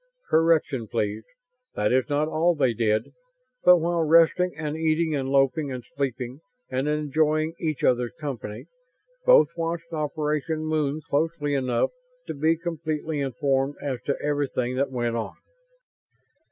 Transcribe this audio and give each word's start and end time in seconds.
Correction, 0.31 0.87
please. 0.87 1.23
That 1.75 1.91
was 1.91 2.09
not 2.09 2.27
all 2.27 2.55
they 2.55 2.73
did. 2.73 3.13
But 3.63 3.77
while 3.77 4.01
resting 4.01 4.51
and 4.57 4.75
eating 4.75 5.13
and 5.15 5.29
loafing 5.29 5.71
and 5.71 5.83
sleeping 5.95 6.41
and 6.71 6.87
enjoying 6.87 7.53
each 7.59 7.83
other's 7.83 8.13
company, 8.19 8.65
both 9.27 9.49
watched 9.55 9.93
Operation 9.93 10.65
Moon 10.65 11.01
closely 11.07 11.53
enough 11.53 11.91
to 12.25 12.33
be 12.33 12.57
completely 12.57 13.19
informed 13.19 13.75
as 13.79 14.01
to 14.07 14.19
everything 14.19 14.75
that 14.75 14.89
went 14.89 15.15
on. 15.15 15.35